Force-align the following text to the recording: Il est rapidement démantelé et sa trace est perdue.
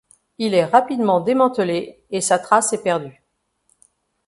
Il 0.39 0.55
est 0.55 0.65
rapidement 0.65 1.21
démantelé 1.21 2.03
et 2.09 2.21
sa 2.21 2.39
trace 2.39 2.73
est 2.73 2.81
perdue. 2.81 3.21